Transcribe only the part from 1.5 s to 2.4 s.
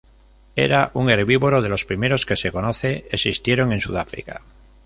de los primeros que